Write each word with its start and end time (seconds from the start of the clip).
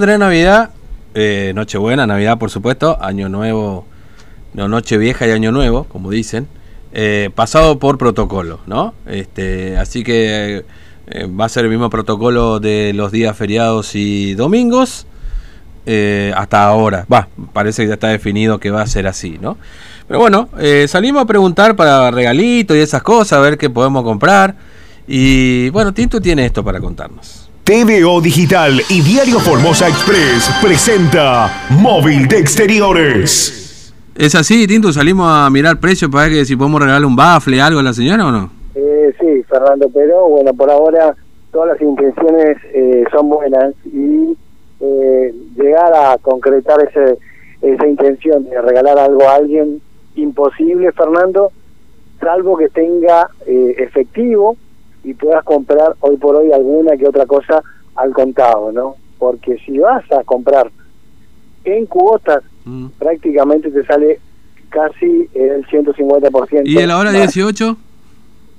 tener 0.00 0.18
Navidad, 0.18 0.70
eh, 1.14 1.52
Nochebuena, 1.54 2.04
Navidad 2.04 2.36
por 2.36 2.50
supuesto, 2.50 2.98
Año 3.00 3.28
Nuevo, 3.28 3.86
no, 4.52 4.66
Noche 4.66 4.98
Vieja 4.98 5.24
y 5.28 5.30
Año 5.30 5.52
Nuevo, 5.52 5.84
como 5.84 6.10
dicen, 6.10 6.48
eh, 6.92 7.30
pasado 7.32 7.78
por 7.78 7.96
protocolo, 7.96 8.58
¿no? 8.66 8.92
Este, 9.06 9.78
así 9.78 10.02
que 10.02 10.64
eh, 11.06 11.26
va 11.26 11.44
a 11.44 11.48
ser 11.48 11.66
el 11.66 11.70
mismo 11.70 11.90
protocolo 11.90 12.58
de 12.58 12.90
los 12.92 13.12
días 13.12 13.36
feriados 13.36 13.94
y 13.94 14.34
domingos, 14.34 15.06
eh, 15.86 16.32
hasta 16.36 16.64
ahora. 16.64 17.06
Va, 17.10 17.28
parece 17.52 17.82
que 17.82 17.88
ya 17.88 17.94
está 17.94 18.08
definido 18.08 18.58
que 18.58 18.72
va 18.72 18.82
a 18.82 18.88
ser 18.88 19.06
así, 19.06 19.38
¿no? 19.40 19.58
Pero 20.08 20.18
bueno, 20.18 20.48
salimos 20.88 21.22
a 21.22 21.26
preguntar 21.26 21.76
para 21.76 22.10
regalitos 22.10 22.76
y 22.76 22.80
esas 22.80 23.04
cosas, 23.04 23.38
a 23.38 23.40
ver 23.40 23.56
qué 23.56 23.70
podemos 23.70 24.02
comprar. 24.02 24.56
Y 25.06 25.70
bueno, 25.70 25.94
Tinto 25.94 26.20
tiene 26.20 26.46
esto 26.46 26.64
para 26.64 26.80
contarnos. 26.80 27.43
TVO 27.64 28.20
Digital 28.20 28.82
y 28.90 29.00
Diario 29.00 29.40
Formosa 29.40 29.88
Express 29.88 30.50
presenta 30.62 31.48
Móvil 31.70 32.28
de 32.28 32.38
Exteriores. 32.38 33.90
¿Es 34.14 34.34
así, 34.34 34.66
Tinto? 34.66 34.92
¿Salimos 34.92 35.26
a 35.26 35.48
mirar 35.48 35.80
precios 35.80 36.10
para 36.10 36.24
ver 36.24 36.32
que 36.34 36.44
si 36.44 36.56
podemos 36.56 36.78
regalarle 36.78 37.06
un 37.06 37.16
bafle, 37.16 37.62
algo 37.62 37.80
a 37.80 37.82
la 37.82 37.94
señora 37.94 38.26
o 38.26 38.30
no? 38.30 38.50
Eh, 38.74 39.14
sí, 39.18 39.42
Fernando, 39.48 39.88
pero 39.94 40.28
bueno, 40.28 40.52
por 40.52 40.70
ahora 40.70 41.16
todas 41.52 41.68
las 41.68 41.80
intenciones 41.80 42.58
eh, 42.74 43.04
son 43.10 43.30
buenas 43.30 43.72
y 43.86 44.36
eh, 44.80 45.34
llegar 45.56 45.90
a 45.94 46.18
concretar 46.18 46.86
ese, 46.86 47.16
esa 47.62 47.86
intención 47.86 48.44
de 48.44 48.60
regalar 48.60 48.98
algo 48.98 49.26
a 49.26 49.36
alguien, 49.36 49.80
imposible, 50.16 50.92
Fernando, 50.92 51.50
salvo 52.20 52.58
que 52.58 52.68
tenga 52.68 53.30
eh, 53.46 53.76
efectivo 53.78 54.58
y 55.04 55.14
puedas 55.14 55.44
comprar 55.44 55.94
hoy 56.00 56.16
por 56.16 56.36
hoy 56.36 56.50
alguna 56.52 56.96
que 56.96 57.06
otra 57.06 57.26
cosa 57.26 57.62
al 57.96 58.12
contado, 58.12 58.72
¿no? 58.72 58.96
Porque 59.18 59.56
si 59.64 59.78
vas 59.78 60.04
a 60.12 60.24
comprar 60.24 60.70
en 61.64 61.86
cuotas, 61.86 62.42
Mm. 62.64 62.86
prácticamente 62.98 63.70
te 63.70 63.84
sale 63.84 64.18
casi 64.70 65.28
el 65.34 65.66
150%. 65.66 66.62
¿Y 66.64 66.78
el 66.78 66.90
ahora 66.90 67.10
más. 67.12 67.20
18? 67.34 67.76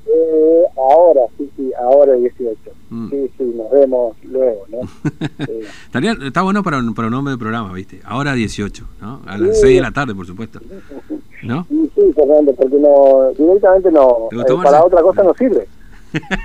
Eh, 0.08 0.64
ahora, 0.78 1.22
sí, 1.38 1.50
sí, 1.58 1.72
ahora 1.80 2.14
18. 2.14 2.58
Mm. 2.92 3.10
Sí, 3.10 3.32
sí, 3.38 3.44
nos 3.58 3.72
vemos 3.72 4.16
luego, 4.24 4.66
¿no? 4.70 4.78
Eh, 5.50 5.66
Estaría- 5.88 6.16
está 6.26 6.44
bueno 6.44 6.62
para 6.62 6.78
un, 6.78 6.94
para 6.94 7.08
un 7.08 7.14
nombre 7.14 7.32
de 7.34 7.38
programa, 7.40 7.74
¿viste? 7.74 8.00
Ahora 8.06 8.34
18, 8.34 8.86
¿no? 9.02 9.22
A 9.26 9.38
las 9.40 9.56
Sí. 9.56 9.62
6 9.64 9.76
de 9.78 9.82
la 9.82 9.92
tarde, 9.92 10.14
por 10.14 10.26
supuesto. 10.28 10.60
¿No? 11.44 11.66
y 11.70 11.90
sí, 11.96 12.02
Fernando, 12.16 12.54
porque 12.56 12.76
no, 12.78 13.30
directamente 13.38 13.92
no, 13.92 14.28
¿Te 14.30 14.36
gustó, 14.38 14.60
eh, 14.62 14.64
para 14.64 14.84
otra 14.86 15.02
cosa 15.02 15.24
no 15.24 15.34
sirve. 15.36 15.68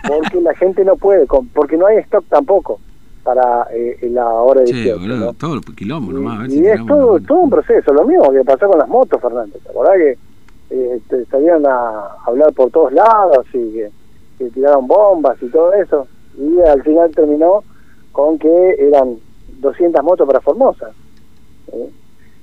Porque 0.06 0.40
la 0.40 0.54
gente 0.54 0.84
no 0.84 0.96
puede, 0.96 1.26
porque 1.54 1.76
no 1.76 1.86
hay 1.86 1.98
stock 1.98 2.24
tampoco 2.28 2.80
para 3.22 3.66
eh, 3.72 3.98
la 4.10 4.26
hora 4.28 4.64
Che, 4.64 4.72
18. 4.72 4.98
boludo, 5.00 5.18
¿no? 5.26 5.32
todo 5.34 5.54
el 5.54 5.60
quilombo 5.76 6.12
nomás. 6.12 6.38
A 6.38 6.42
ver 6.42 6.50
y 6.50 6.54
si 6.54 6.66
es 6.66 6.86
todo, 6.86 7.12
una- 7.14 7.26
todo 7.26 7.38
un 7.40 7.50
proceso, 7.50 7.92
lo 7.92 8.04
mismo 8.06 8.30
que 8.32 8.44
pasó 8.44 8.66
con 8.68 8.78
las 8.78 8.88
motos, 8.88 9.20
Fernando. 9.20 9.58
¿Te 9.62 9.68
acordás 9.70 9.96
que 9.96 10.18
eh, 10.70 11.00
te 11.08 11.24
salían 11.26 11.66
a 11.66 12.14
hablar 12.26 12.52
por 12.54 12.70
todos 12.70 12.92
lados 12.92 13.46
y 13.52 13.72
que, 13.72 13.90
que 14.38 14.44
tiraron 14.50 14.86
bombas 14.86 15.36
y 15.42 15.48
todo 15.48 15.72
eso? 15.74 16.06
Y 16.38 16.60
al 16.60 16.82
final 16.82 17.10
terminó 17.14 17.62
con 18.12 18.38
que 18.38 18.76
eran 18.78 19.16
200 19.60 20.02
motos 20.02 20.26
para 20.26 20.40
Formosa. 20.40 20.90
¿eh? 21.72 21.90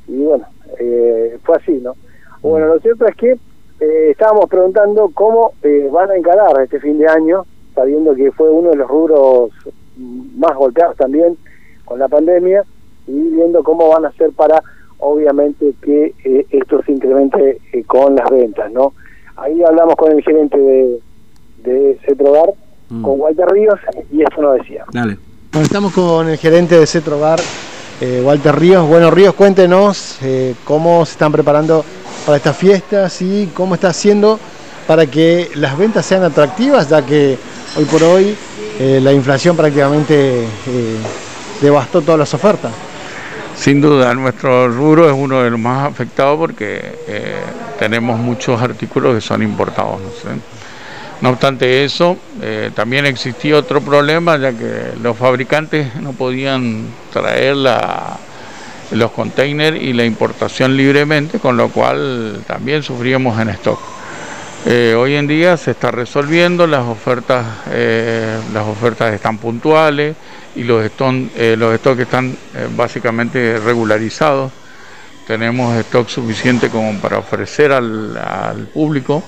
Y 0.08 0.24
bueno, 0.24 0.46
eh, 0.80 1.38
fue 1.44 1.56
así, 1.58 1.72
¿no? 1.84 1.94
Bueno, 2.42 2.68
lo 2.68 2.80
cierto 2.80 3.06
es 3.08 3.16
que 3.16 3.36
eh, 3.80 4.10
estábamos 4.12 4.50
preguntando 4.50 5.10
cómo 5.14 5.54
eh, 5.64 5.90
van 5.92 6.12
a 6.12 6.16
encarar 6.16 6.62
este 6.62 6.80
fin 6.80 6.98
de 6.98 7.08
año, 7.08 7.46
sabiendo 7.76 8.16
que 8.16 8.32
fue 8.32 8.50
uno 8.50 8.72
de 8.72 8.78
los 8.78 8.88
rubros 8.88 9.52
más 9.98 10.56
golpeados 10.56 10.96
también 10.98 11.38
con 11.86 12.00
la 12.00 12.08
pandemia 12.08 12.64
y 13.08 13.12
viendo 13.12 13.64
cómo 13.64 13.90
van 13.90 14.06
a 14.06 14.10
hacer 14.10 14.32
para, 14.32 14.62
obviamente, 15.00 15.74
que 15.82 16.14
eh, 16.24 16.46
esto 16.50 16.82
se 16.84 16.92
incremente 16.92 17.60
eh, 17.72 17.84
con 17.84 18.16
las 18.16 18.30
ventas, 18.30 18.72
¿no? 18.72 18.94
Ahí 19.36 19.64
hablamos 19.64 19.96
con 19.96 20.12
el 20.12 20.24
gerente 20.24 20.58
de, 20.58 21.00
de 21.64 22.00
Cetrogar, 22.06 22.54
Mm. 22.90 23.02
con 23.02 23.20
Walter 23.20 23.46
Ríos, 23.50 23.78
y 24.12 24.22
esto 24.22 24.42
nos 24.42 24.56
decía. 24.60 24.86
Dale. 24.94 25.18
Bueno, 25.52 25.66
estamos 25.66 25.92
con 25.92 26.30
el 26.30 26.38
gerente 26.38 26.80
de 26.80 26.88
Cetrogar, 26.88 27.38
eh, 28.00 28.22
Walter 28.26 28.56
Ríos. 28.56 28.88
Bueno, 28.88 29.12
Ríos, 29.12 29.34
cuéntenos 29.34 30.18
eh, 30.24 30.56
cómo 30.64 31.06
se 31.06 31.12
están 31.12 31.32
preparando 31.34 31.84
para 32.28 32.38
estas 32.38 32.58
fiestas 32.58 33.22
y 33.22 33.50
cómo 33.54 33.76
está 33.76 33.88
haciendo 33.88 34.38
para 34.86 35.06
que 35.06 35.50
las 35.56 35.78
ventas 35.78 36.06
sean 36.06 36.24
atractivas, 36.24 36.90
ya 36.90 37.02
que 37.02 37.38
hoy 37.78 37.86
por 37.86 38.04
hoy 38.04 38.36
eh, 38.80 39.00
la 39.02 39.14
inflación 39.14 39.56
prácticamente 39.56 40.44
eh, 40.44 40.98
devastó 41.62 42.02
todas 42.02 42.20
las 42.20 42.34
ofertas. 42.34 42.74
Sin 43.56 43.80
duda, 43.80 44.14
nuestro 44.14 44.68
rubro 44.68 45.08
es 45.10 45.16
uno 45.18 45.42
de 45.42 45.52
los 45.52 45.60
más 45.60 45.90
afectados 45.90 46.38
porque 46.38 47.00
eh, 47.08 47.38
tenemos 47.80 48.20
muchos 48.20 48.62
artículos 48.62 49.16
que 49.16 49.22
son 49.22 49.42
importados. 49.42 50.02
¿no? 50.26 50.58
No 51.22 51.30
obstante 51.30 51.86
eso, 51.86 52.18
también 52.76 53.06
existía 53.06 53.58
otro 53.58 53.80
problema, 53.82 54.38
ya 54.38 54.52
que 54.52 54.92
los 55.02 55.16
fabricantes 55.18 55.96
no 55.96 56.12
podían 56.12 56.88
traer 57.12 57.56
la- 57.56 58.17
los 58.92 59.12
containers 59.12 59.78
y 59.82 59.94
la 59.94 60.06
importación 60.06 60.78
libremente, 60.78 61.40
con 61.40 61.58
lo 61.58 61.70
cual 61.70 62.42
también 62.48 62.84
sufríamos 62.84 63.40
en 63.40 63.50
stock. 63.50 63.80
Eh, 64.66 64.96
hoy 64.98 65.16
en 65.16 65.28
día 65.28 65.56
se 65.56 65.72
está 65.72 65.92
resolviendo, 65.92 66.68
las 66.68 66.84
ofertas, 66.86 67.46
eh, 67.72 68.38
las 68.54 68.66
ofertas 68.66 69.14
están 69.14 69.38
puntuales 69.38 70.16
y 70.56 70.64
los, 70.64 70.84
eston- 70.84 71.30
eh, 71.36 71.56
los 71.58 71.76
stocks 71.78 72.02
están 72.02 72.36
básicamente 72.76 73.60
regularizados. 73.60 74.52
Tenemos 75.28 75.76
stock 75.78 76.08
suficiente 76.10 76.70
como 76.70 76.94
para 77.00 77.18
ofrecer 77.20 77.72
al, 77.72 78.18
al 78.18 78.68
público. 78.68 79.24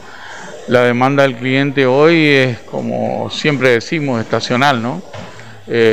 La 0.68 0.84
demanda 0.84 1.24
del 1.24 1.36
cliente 1.36 1.86
hoy 1.86 2.26
es, 2.28 2.60
como 2.60 3.30
siempre 3.30 3.70
decimos, 3.70 4.22
estacional, 4.22 4.82
¿no? 4.82 5.02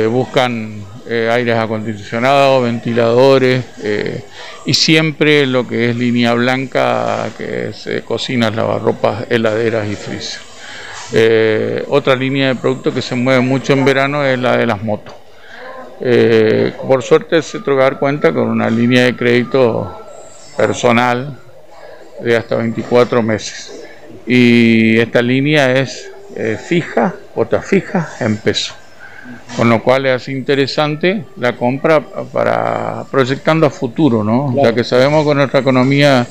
Buscan 0.09 0.81
eh, 1.09 1.29
aires 1.31 1.57
acondicionados, 1.57 2.63
ventiladores 2.63 3.63
eh, 3.81 4.23
y 4.65 4.73
siempre 4.73 5.45
lo 5.45 5.67
que 5.67 5.89
es 5.89 5.95
línea 5.95 6.33
blanca, 6.33 7.29
que 7.37 7.69
es 7.69 7.87
eh, 7.87 8.01
cocinas, 8.03 8.55
lavarropas, 8.55 9.25
heladeras 9.29 9.87
y 9.87 9.95
freezer. 9.95 10.41
Eh, 11.13 11.85
otra 11.87 12.15
línea 12.15 12.49
de 12.49 12.55
productos 12.55 12.93
que 12.93 13.01
se 13.01 13.15
mueve 13.15 13.39
mucho 13.39 13.73
en 13.73 13.85
verano 13.85 14.25
es 14.25 14.37
la 14.37 14.57
de 14.57 14.65
las 14.65 14.83
motos. 14.83 15.15
Por 15.99 17.01
suerte 17.01 17.41
Cetrogar 17.41 17.97
cuenta 17.97 18.33
con 18.33 18.49
una 18.49 18.69
línea 18.69 19.05
de 19.05 19.15
crédito 19.15 19.99
personal 20.55 21.39
de 22.21 22.35
hasta 22.35 22.55
24 22.55 23.23
meses. 23.23 23.83
Y 24.27 24.99
esta 24.99 25.21
línea 25.21 25.71
es 25.71 26.11
fija, 26.67 27.15
cuota 27.33 27.61
fija 27.61 28.09
en 28.19 28.37
peso. 28.37 28.75
Con 29.55 29.69
lo 29.69 29.81
cual 29.81 30.05
es 30.05 30.27
interesante 30.27 31.25
la 31.37 31.55
compra 31.55 31.99
para 32.31 33.05
proyectando 33.09 33.65
a 33.65 33.69
futuro, 33.69 34.23
¿no? 34.23 34.53
Ya 34.61 34.73
que 34.73 34.83
sabemos 34.83 35.25
que 35.25 35.33
nuestra 35.33 35.61
economía 35.61 36.27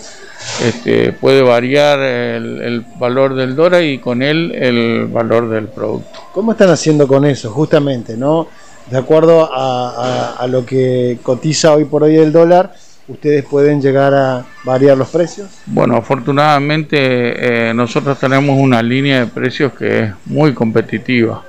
este, 0.63 1.13
puede 1.13 1.43
variar 1.43 1.99
el, 1.99 2.61
el 2.63 2.85
valor 2.99 3.35
del 3.35 3.57
dólar 3.57 3.83
y 3.83 3.99
con 3.99 4.23
él 4.23 4.53
el 4.55 5.07
valor 5.07 5.49
del 5.49 5.67
producto. 5.69 6.21
¿Cómo 6.33 6.53
están 6.53 6.71
haciendo 6.71 7.09
con 7.09 7.25
eso, 7.25 7.51
justamente, 7.51 8.17
no? 8.17 8.47
De 8.91 8.99
acuerdo 8.99 9.53
a, 9.53 9.91
a- 9.91 10.33
a 10.37 10.47
lo 10.47 10.65
que 10.65 11.19
cotiza 11.23 11.73
hoy 11.73 11.85
por 11.87 12.05
hoy 12.05 12.17
el 12.17 12.31
dólar, 12.33 12.73
ustedes 13.09 13.45
pueden 13.45 13.81
llegar 13.83 14.15
a 14.15 14.45
variar 14.63 14.97
los 14.97 15.09
precios. 15.09 15.49
Bueno, 15.67 15.97
afortunadamente 15.97 17.71
eh, 17.71 17.75
nosotros 17.75 18.19
tenemos 18.21 18.57
una 18.61 18.83
línea 18.83 19.21
de 19.21 19.27
precios 19.27 19.73
que 19.73 20.01
es 20.05 20.11
muy 20.27 20.53
competitiva. 20.55 21.43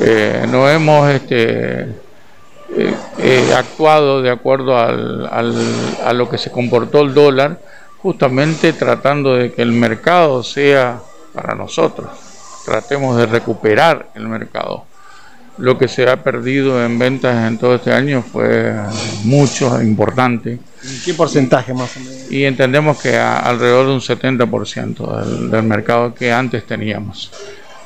Eh, 0.00 0.46
no 0.50 0.68
hemos 0.68 1.08
este, 1.10 1.80
eh, 1.82 2.94
eh, 3.18 3.54
actuado 3.56 4.20
de 4.22 4.30
acuerdo 4.30 4.76
al- 4.78 5.26
al- 5.30 5.96
a 6.04 6.12
lo 6.12 6.28
que 6.28 6.38
se 6.38 6.50
comportó 6.50 7.00
el 7.00 7.14
dólar, 7.14 7.58
justamente 7.98 8.72
tratando 8.72 9.34
de 9.34 9.52
que 9.52 9.62
el 9.62 9.72
mercado 9.72 10.42
sea 10.42 11.00
para 11.32 11.54
nosotros. 11.54 12.08
Tratemos 12.64 13.16
de 13.16 13.26
recuperar 13.26 14.08
el 14.14 14.28
mercado. 14.28 14.84
Lo 15.58 15.78
que 15.78 15.88
se 15.88 16.06
ha 16.08 16.22
perdido 16.22 16.84
en 16.84 16.98
ventas 16.98 17.48
en 17.48 17.56
todo 17.56 17.76
este 17.76 17.90
año 17.90 18.22
fue 18.22 18.74
mucho, 19.24 19.80
importante 19.80 20.58
¿Qué 21.04 21.14
porcentaje 21.14 21.72
más 21.72 21.96
o 21.96 22.00
menos? 22.00 22.30
y 22.30 22.44
entendemos 22.44 23.00
que 23.00 23.16
a- 23.16 23.38
alrededor 23.38 23.86
de 23.86 23.92
un 23.94 24.00
70% 24.02 25.24
del, 25.24 25.50
del 25.50 25.62
mercado 25.62 26.14
que 26.14 26.30
antes 26.30 26.66
teníamos. 26.66 27.32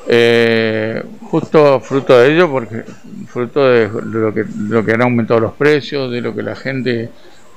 Eh, 0.08 1.02
justo 1.30 1.80
fruto 1.80 2.18
de 2.18 2.34
ello, 2.34 2.50
porque 2.50 2.82
fruto 3.26 3.68
de 3.68 3.88
lo 3.88 4.34
que, 4.34 4.44
lo 4.58 4.84
que 4.84 4.92
han 4.92 5.02
aumentado 5.02 5.40
los 5.40 5.52
precios, 5.52 6.10
de 6.10 6.20
lo 6.20 6.34
que 6.34 6.42
la 6.42 6.56
gente 6.56 7.08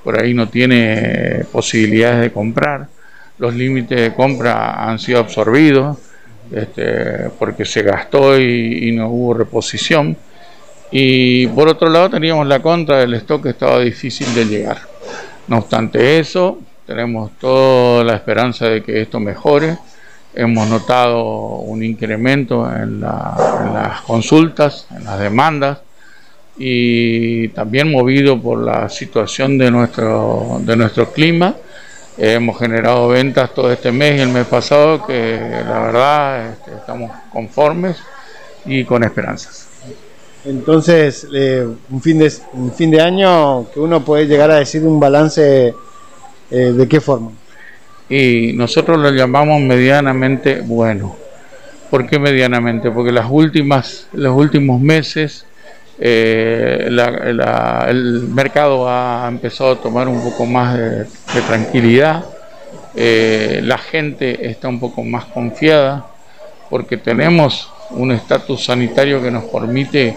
por 0.03 0.21
ahí 0.21 0.33
no 0.33 0.49
tiene 0.49 1.45
posibilidades 1.51 2.21
de 2.21 2.31
comprar, 2.31 2.87
los 3.39 3.55
límites 3.55 3.99
de 3.99 4.13
compra 4.13 4.87
han 4.87 4.99
sido 4.99 5.19
absorbidos 5.19 5.97
este, 6.51 7.29
porque 7.39 7.65
se 7.65 7.81
gastó 7.81 8.39
y, 8.39 8.89
y 8.89 8.91
no 8.91 9.09
hubo 9.09 9.33
reposición. 9.33 10.15
Y 10.91 11.47
por 11.47 11.67
otro 11.67 11.89
lado 11.89 12.11
teníamos 12.11 12.45
la 12.45 12.61
contra 12.61 12.97
del 12.97 13.15
stock 13.15 13.43
que 13.43 13.49
estaba 13.49 13.79
difícil 13.79 14.33
de 14.35 14.45
llegar. 14.45 14.77
No 15.47 15.57
obstante 15.57 16.19
eso, 16.19 16.59
tenemos 16.85 17.31
toda 17.39 18.03
la 18.03 18.13
esperanza 18.15 18.67
de 18.67 18.83
que 18.83 19.01
esto 19.01 19.19
mejore. 19.19 19.77
Hemos 20.35 20.67
notado 20.67 21.23
un 21.59 21.83
incremento 21.83 22.67
en, 22.75 23.01
las 23.01 24.01
consultas, 24.01 24.87
en 24.95 25.03
las 25.03 25.19
demandas 25.19 25.79
y 26.57 27.49
también 27.49 27.91
movido 27.91 28.41
por 28.41 28.59
la 28.59 28.89
situación 28.89 29.57
de 29.57 29.69
nuestro, 29.69 30.59
de 30.61 30.75
nuestro 30.75 31.11
clima. 31.11 31.55
Hemos 32.17 32.57
generado 32.57 33.07
ventas 33.07 33.53
todo 33.53 33.71
este 33.71 33.91
mes 33.91 34.17
y 34.17 34.21
el 34.21 34.29
mes 34.29 34.45
pasado 34.47 35.05
que 35.05 35.39
la 35.67 35.79
verdad 35.79 36.51
este, 36.51 36.71
estamos 36.75 37.11
conformes 37.31 37.97
y 38.65 38.83
con 38.85 39.03
esperanzas. 39.03 39.67
Entonces, 40.45 41.27
eh, 41.33 41.65
un, 41.89 42.01
fin 42.01 42.19
de, 42.19 42.31
un 42.53 42.73
fin 42.73 42.91
de 42.91 43.01
año 43.01 43.69
que 43.71 43.79
uno 43.79 44.03
puede 44.03 44.27
llegar 44.27 44.51
a 44.51 44.55
decir 44.55 44.83
un 44.83 44.99
balance 44.99 45.73
eh, 46.51 46.55
de 46.55 46.87
qué 46.87 46.99
forma. 46.99 47.31
Y 48.15 48.53
nosotros 48.53 48.99
lo 48.99 49.09
llamamos 49.09 49.59
medianamente 49.59 50.61
bueno. 50.61 51.15
¿Por 51.89 52.05
qué 52.05 52.19
medianamente? 52.19 52.91
Porque 52.91 53.11
las 53.11 53.25
últimas, 53.27 54.07
los 54.13 54.37
últimos 54.37 54.79
meses 54.79 55.47
eh, 55.99 56.89
el 56.89 58.27
mercado 58.29 58.87
ha 58.87 59.25
empezado 59.27 59.71
a 59.71 59.81
tomar 59.81 60.07
un 60.07 60.23
poco 60.23 60.45
más 60.45 60.77
de, 60.77 61.07
tranquilidad. 61.47 62.23
la 62.95 63.77
gente 63.79 64.47
está 64.47 64.67
un 64.67 64.79
poco 64.79 65.03
más 65.03 65.25
confiada 65.25 66.05
porque 66.69 66.97
tenemos 66.97 67.71
un 67.89 68.11
estatus 68.11 68.63
sanitario 68.65 69.23
que 69.23 69.31
nos 69.31 69.45
permite 69.45 70.15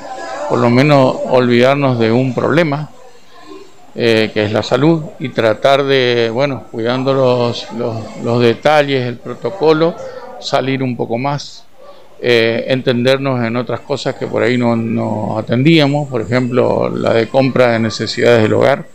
por 0.51 0.59
lo 0.59 0.69
menos 0.69 1.17
olvidarnos 1.31 1.99
de 1.99 2.13
un 2.13 2.35
problema, 2.35 2.91
eh, 3.97 4.31
que 4.33 4.45
es 4.45 4.53
la 4.53 4.63
salud, 4.63 5.03
y 5.19 5.31
tratar 5.31 5.85
de, 5.85 6.31
bueno, 6.33 6.65
cuidando 6.71 7.15
los, 7.15 7.67
los, 8.23 8.41
detalles, 8.41 9.07
el 9.07 9.17
protocolo, 9.17 9.95
salir 10.41 10.83
un 10.83 10.97
poco 10.97 11.19
más, 11.19 11.65
eh, 12.21 12.65
entendernos 12.69 13.45
en 13.45 13.57
otras 13.57 13.81
cosas 13.81 14.15
que 14.15 14.27
por 14.27 14.43
ahí 14.43 14.57
no, 14.57 14.77
no, 14.77 15.39
atendíamos, 15.39 16.09
por 16.09 16.21
ejemplo, 16.21 16.89
la 16.89 17.13
de 17.13 17.29
compra 17.29 17.73
de 17.73 17.81
necesidades 17.81 18.43
del 18.43 18.53
hogar. 18.53 18.87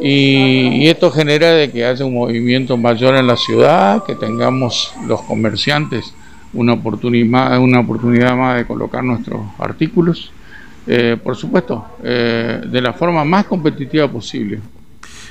Y, 0.00 0.82
y, 0.82 0.88
esto 0.88 1.10
genera 1.10 1.52
de 1.52 1.70
que 1.70 1.84
haya 1.84 2.04
un 2.04 2.14
movimiento 2.14 2.76
mayor 2.76 3.14
en 3.16 3.26
la 3.26 3.36
ciudad, 3.36 4.04
que 4.04 4.14
tengamos 4.14 4.92
los 5.06 5.22
comerciantes 5.22 6.12
una 6.54 6.74
oportunidad, 6.74 7.58
una 7.58 7.80
oportunidad 7.80 8.36
más 8.36 8.56
de 8.56 8.66
colocar 8.66 9.04
nuestros 9.04 9.40
artículos, 9.58 10.32
eh, 10.86 11.16
por 11.22 11.36
supuesto, 11.36 11.84
eh, 12.02 12.62
de 12.64 12.80
la 12.80 12.92
forma 12.92 13.24
más 13.24 13.46
competitiva 13.46 14.08
posible. 14.08 14.60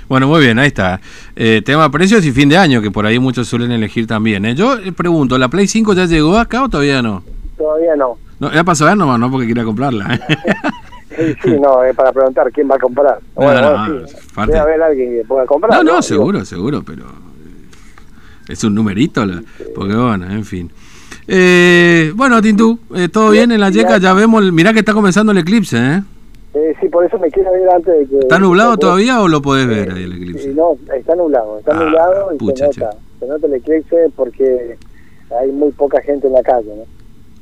Bueno, 0.10 0.28
muy 0.28 0.42
bien, 0.42 0.60
ahí 0.60 0.68
está. 0.68 1.00
Eh, 1.36 1.62
tema 1.64 1.90
precios 1.90 2.26
y 2.26 2.32
fin 2.32 2.50
de 2.50 2.58
año, 2.58 2.82
que 2.82 2.92
por 2.92 3.06
ahí 3.06 3.20
muchos 3.20 3.48
suelen 3.48 3.72
elegir 3.72 4.06
también. 4.06 4.44
Yo 4.56 4.78
pregunto, 4.96 5.38
¿la 5.38 5.48
Play 5.48 5.68
5 5.68 5.94
ya 5.94 6.06
llegó 6.06 6.38
acá 6.38 6.64
o 6.64 6.70
todavía 6.70 7.02
no? 7.02 7.24
Todavía 7.58 7.96
no. 7.96 8.18
no 8.40 8.52
ya 8.52 8.64
pasó 8.64 8.86
a 8.86 8.90
ver 8.90 8.98
nomás, 8.98 9.20
no 9.20 9.32
porque 9.32 9.46
quiera 9.46 9.64
comprarla. 9.64 10.20
sí, 11.44 11.58
no, 11.60 11.84
es 11.84 11.96
para 11.96 12.12
preguntar 12.12 12.52
quién 12.52 12.70
va 12.70 12.76
a 12.76 12.80
comprar. 12.80 13.20
Bueno, 13.36 13.88
bueno, 13.88 14.08
sí. 14.08 14.16
Debe 14.48 14.60
haber 14.60 14.82
alguien 14.82 15.18
que 15.18 15.26
pueda 15.26 15.46
comprar. 15.46 15.84
No, 15.84 15.94
no, 15.94 16.02
seguro, 16.02 16.44
seguro, 16.44 16.84
pero 16.84 17.06
es 18.48 18.64
un 18.64 18.76
numerito, 18.76 19.26
la, 19.26 19.42
porque 19.74 19.96
bueno, 19.96 20.30
en 20.30 20.44
fin. 20.44 20.72
Eh, 21.28 22.12
bueno, 22.16 22.42
Tintú, 22.42 22.80
eh, 22.96 23.10
todo 23.10 23.32
bien 23.32 23.52
en 23.52 23.60
la 23.60 23.70
yeca, 23.70 23.98
ya 23.98 24.14
vemos, 24.14 24.52
mirá 24.52 24.74
que 24.74 24.80
está 24.80 24.94
comenzando 24.94 25.32
el 25.32 25.40
eclipse, 25.40 25.78
¿eh? 25.78 26.02
¿eh? 26.54 26.76
sí, 26.82 26.90
por 26.90 27.06
eso 27.06 27.18
me 27.18 27.32
quiero 27.32 27.52
ver 27.52 27.70
antes 27.70 27.98
de 27.98 28.08
que... 28.08 28.20
¿Está 28.20 28.40
nublado 28.40 28.78
todavía 28.78 29.22
o 29.22 29.28
lo 29.28 29.42
podés 29.42 29.68
ver 29.68 29.92
ahí 29.92 30.04
el 30.04 30.14
eclipse? 30.14 30.50
no, 30.50 30.78
está 30.96 31.16
nublado, 31.16 31.60
está 31.60 31.72
ah, 31.72 31.84
nublado 31.84 32.34
y 32.34 32.58
se, 32.58 32.66
nota, 32.66 32.90
se 33.20 33.28
nota 33.28 33.48
el 33.48 33.54
eclipse 33.54 34.12
porque 34.16 34.78
hay 35.40 35.52
muy 35.52 35.72
poca 35.72 36.02
gente 36.02 36.28
en 36.28 36.34
la 36.34 36.44
calle, 36.44 36.76
¿no? 36.76 36.84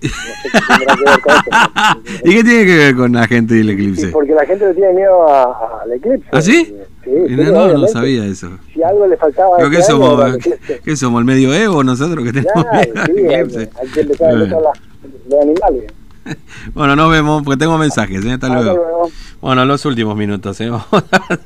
¿Y 2.24 2.36
qué 2.36 2.44
tiene 2.44 2.66
que 2.66 2.75
ver 2.75 2.95
con 2.95 3.13
la 3.13 3.28
gente 3.28 3.56
y 3.56 3.60
el 3.60 3.69
eclipse? 3.69 4.07
porque 4.07 4.33
la 4.33 4.48
gente 4.48 4.66
le 4.66 4.74
tiene 4.74 4.94
miedo 4.94 5.28
al 5.28 5.92
eclipse. 5.92 6.28
¿Ah, 6.31 6.42
sí? 6.42 6.75
Sí, 7.11 7.35
no, 7.35 7.77
no, 7.77 7.87
sabía 7.87 8.25
eso. 8.25 8.49
Si 8.73 8.81
algo 8.81 9.05
le 9.05 9.17
faltaba. 9.17 9.57
¿Pero 9.57 9.69
qué 9.69 9.83
somos? 9.83 10.37
¿Qué 10.83 10.95
somos? 10.95 11.19
¿El 11.19 11.25
medio 11.25 11.53
Evo 11.53 11.83
nosotros 11.83 12.23
que 12.23 12.31
tenemos 12.31 12.65
miedo 13.13 13.49
sí? 13.49 13.67
Hay, 13.81 13.87
que 13.93 14.01
empezar 14.01 14.29
a 14.29 14.35
los 14.35 15.41
animales. 15.41 15.91
Bueno, 16.73 16.95
nos 16.95 17.11
vemos 17.11 17.43
porque 17.43 17.57
tengo 17.57 17.77
mensajes. 17.77 18.23
¿eh? 18.23 18.33
Hasta 18.33 18.47
luego. 18.47 19.09
Bueno, 19.41 19.65
los 19.65 19.83
últimos 19.85 20.15
minutos. 20.15 20.61
¿eh? 20.61 20.69